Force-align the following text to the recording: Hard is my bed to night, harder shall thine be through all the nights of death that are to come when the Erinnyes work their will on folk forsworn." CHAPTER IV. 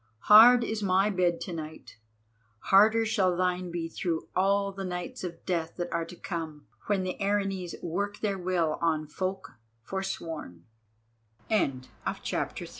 Hard 0.31 0.63
is 0.63 0.81
my 0.81 1.11
bed 1.11 1.39
to 1.41 1.53
night, 1.53 1.97
harder 2.71 3.05
shall 3.05 3.37
thine 3.37 3.69
be 3.69 3.87
through 3.87 4.29
all 4.35 4.71
the 4.71 4.83
nights 4.83 5.23
of 5.23 5.45
death 5.45 5.75
that 5.75 5.93
are 5.93 6.05
to 6.05 6.15
come 6.15 6.65
when 6.87 7.03
the 7.03 7.15
Erinnyes 7.19 7.75
work 7.83 8.17
their 8.19 8.39
will 8.39 8.79
on 8.81 9.05
folk 9.05 9.59
forsworn." 9.83 10.65
CHAPTER 12.23 12.63
IV. 12.63 12.69